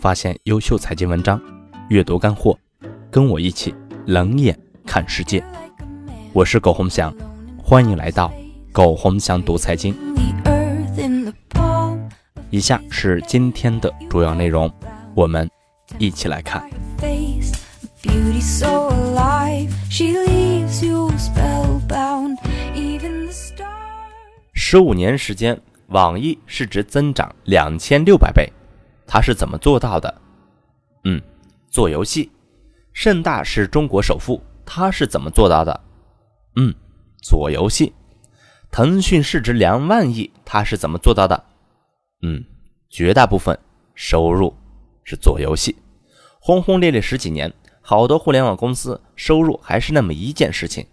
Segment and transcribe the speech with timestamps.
[0.00, 1.38] 发现优秀财经文章，
[1.90, 2.58] 阅读干货，
[3.10, 3.74] 跟我一起
[4.06, 5.44] 冷眼看世界。
[6.32, 7.14] 我是苟洪祥，
[7.62, 8.32] 欢迎来到
[8.72, 9.94] 苟洪祥读财经。
[12.48, 14.72] 以下是今天的主要内容，
[15.14, 15.46] 我们
[15.98, 16.66] 一起来看。
[24.54, 28.50] 十五年时间，网易市值增长两千六百倍，
[29.12, 30.22] 他是怎么做到的？
[31.02, 31.20] 嗯，
[31.68, 32.30] 做游戏。
[32.92, 35.80] 盛大是中国首富，他是怎么做到的？
[36.54, 36.72] 嗯，
[37.20, 37.92] 做游戏。
[38.70, 41.44] 腾讯市值两万亿，他是怎么做到的？
[42.22, 42.44] 嗯，
[42.88, 43.58] 绝大部分
[43.96, 44.54] 收入
[45.02, 45.74] 是做游戏。
[46.38, 50.86] 轰轰烈烈十几年，好多互联网公司收入还是那么一件事情。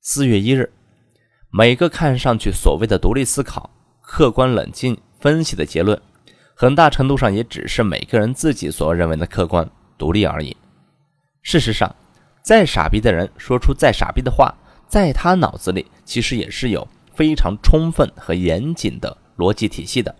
[0.00, 0.72] 四月一日。
[1.50, 3.70] 每个看上去所谓的独立思考、
[4.02, 6.00] 客观冷静分析的结论，
[6.60, 10.56] 很大程度上也只是每个人自己所认为的客观独立而已。
[11.40, 11.94] 事实上，
[12.42, 14.52] 再傻逼的人说出再傻逼的话，
[14.88, 16.84] 在他脑子里其实也是有
[17.14, 20.12] 非常充分和严谨的逻辑体系的。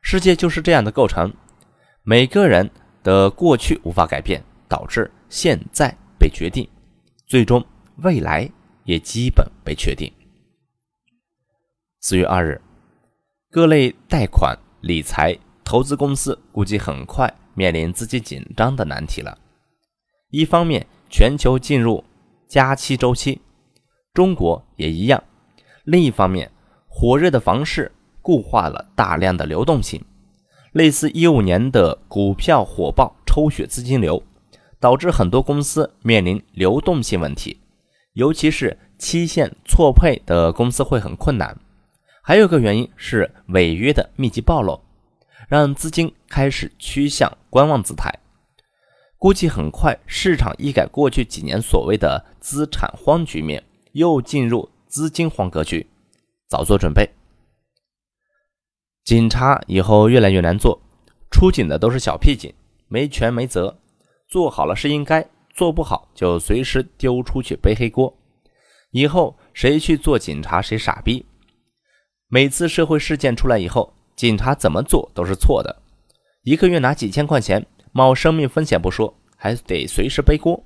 [0.00, 1.34] 世界就是这样的构成：
[2.04, 2.70] 每个人
[3.02, 6.68] 的过去无法改变，导致现在被决定，
[7.26, 8.48] 最终未来
[8.84, 10.08] 也基本被确定。
[11.98, 12.60] 四月二日，
[13.50, 15.36] 各类贷款、理财、
[15.68, 19.36] 投资公司估计很快面临资金紧张的难题了。
[20.30, 22.02] 一方面，全球进入
[22.48, 23.42] 加息周期，
[24.14, 25.20] 中国也一样；
[25.84, 26.50] 另一方面，
[26.86, 30.02] 火热的房市固化了大量的流动性，
[30.72, 34.22] 类似一五年的股票火爆抽血资金流，
[34.80, 37.60] 导致很多公司面临流动性问题，
[38.14, 41.58] 尤其是期限错配的公司会很困难。
[42.22, 44.80] 还有个原因是违约的密集暴露，
[45.48, 48.12] 让资金开始趋向观望姿态。
[49.16, 55.88] 估计很快市场一改过去几年所谓的资产荒局面，又进入资金荒格局，
[56.46, 57.10] 早做准备。
[59.02, 60.80] 警察以后越来越难做，
[61.30, 62.54] 出警的都是小屁警，
[62.86, 63.78] 没权没责，
[64.28, 68.16] 做好了是应该，做不好就随时丢出去背黑锅。
[68.90, 71.26] 以后谁去做警察，谁傻逼。
[72.28, 75.80] 每次社会事件出来以后，警察怎么做都是错的。
[76.42, 80.60] 一个月拿几千块钱，冒生命风险不说，还得随时背锅。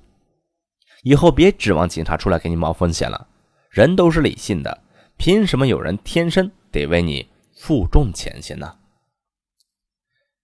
[1.03, 3.29] 以后别指望警察出来给你冒风险了。
[3.69, 4.83] 人都是理性的，
[5.19, 8.75] 凭什么有人天生得为你负重前行呢？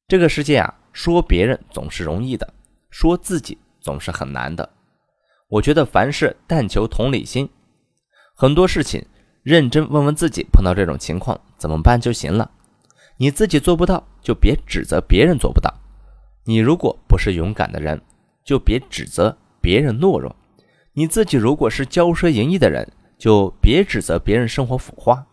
[0.07, 2.53] 这个世界啊，说别人总是容易的，
[2.91, 4.69] 说自己总是很难的。
[5.49, 7.49] 我觉得凡事但求同理心，
[8.35, 9.03] 很多事情。
[9.45, 12.51] 认真问问自己，碰到这种情况怎么办就行了。
[13.19, 15.73] 你自己做不到，就别指责别人做不到。
[16.45, 18.01] 你如果不是勇敢的人，
[18.45, 20.34] 就别指责别人懦弱。
[20.93, 25.27] 你自己如果是骄奢淫逸的人，就别指责别人生活腐化。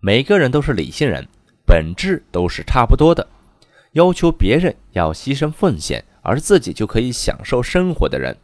[0.00, 1.28] 每个人都是理性人，
[1.66, 3.28] 本质都是差不多的。
[3.92, 8.36] 要求别人要牺牲奉献，而自己就可以享受生活的人，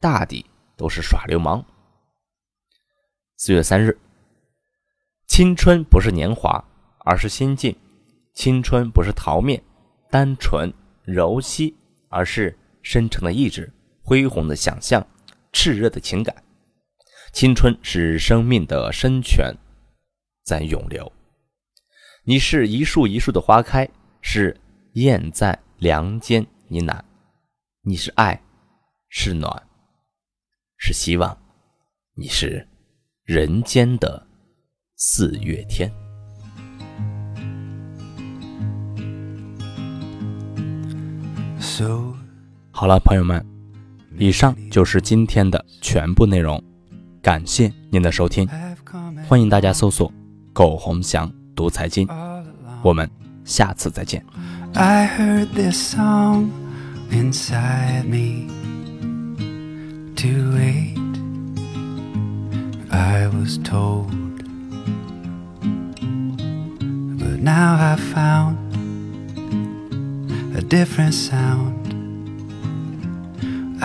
[0.00, 1.64] 大抵都是耍流氓。
[3.36, 3.98] 四月三日。
[5.26, 6.64] 青春不是年华，
[6.98, 7.74] 而是心境；
[8.34, 9.62] 青春不是桃面、
[10.10, 10.72] 单纯、
[11.04, 11.74] 柔细，
[12.08, 13.72] 而是深沉的意志、
[14.02, 15.06] 恢宏的想象、
[15.52, 16.34] 炽热的情感。
[17.32, 19.54] 青春是生命的深泉，
[20.44, 21.10] 在涌流。
[22.24, 23.88] 你是一树一树的花开，
[24.20, 24.58] 是
[24.94, 27.00] 燕在梁间呢喃。
[27.82, 28.40] 你是爱，
[29.08, 29.62] 是暖，
[30.76, 31.36] 是希望。
[32.14, 32.66] 你是
[33.24, 34.26] 人间的。
[34.96, 36.01] 四月天。
[42.70, 43.44] 好了，朋友们，
[44.18, 46.62] 以上就是今天的全部内容，
[47.20, 48.48] 感谢您的收听，
[49.28, 50.12] 欢迎大家搜索
[50.52, 52.08] “苟洪祥读财经”，
[52.82, 53.08] 我们
[53.44, 54.24] 下次再见。
[67.42, 68.56] now I found
[70.56, 71.71] a different sound.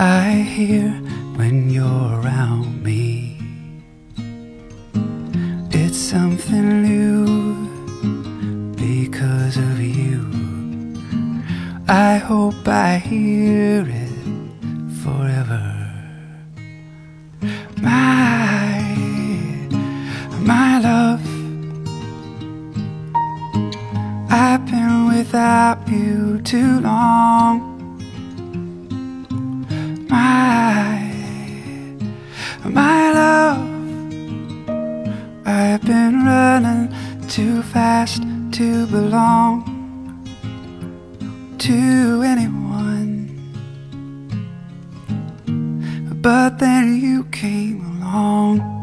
[0.00, 0.90] I hear
[1.34, 3.36] when you're around me.
[5.72, 7.26] It's something new
[8.76, 10.24] because of you.
[11.88, 14.12] I hope I hear it
[15.02, 15.66] forever.
[17.82, 18.78] My,
[20.38, 21.26] my love
[24.30, 27.67] I've been without you too long.
[30.28, 31.00] My,
[32.64, 33.58] my love,
[35.46, 36.94] I've been running
[37.28, 38.22] too fast
[38.58, 39.64] to belong
[41.58, 43.14] to anyone.
[46.20, 48.77] But then you came along.